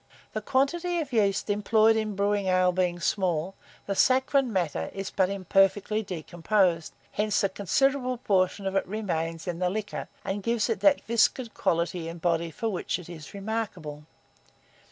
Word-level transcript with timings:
The 0.33 0.41
quantity 0.41 0.99
of 0.99 1.13
yeast 1.13 1.47
employed 1.47 1.95
in 1.95 2.15
brewing 2.15 2.47
ale 2.47 2.71
being 2.71 2.99
small, 2.99 3.53
the 3.85 3.93
saccharine 3.93 4.51
matter 4.51 4.89
is 4.95 5.11
but 5.11 5.29
imperfectly 5.29 6.01
decomposed: 6.01 6.93
hence 7.11 7.43
a 7.43 7.49
considerable 7.49 8.17
portion 8.17 8.65
of 8.65 8.75
it 8.75 8.87
remains 8.87 9.45
in 9.47 9.59
the 9.59 9.69
liquor, 9.69 10.07
and 10.25 10.41
gives 10.41 10.71
it 10.71 10.79
that 10.79 11.01
viscid 11.01 11.53
quality 11.53 12.07
and 12.07 12.19
body 12.19 12.49
for 12.49 12.67
which 12.67 12.97
it 12.97 13.09
is 13.09 13.35
remarkable. 13.35 14.05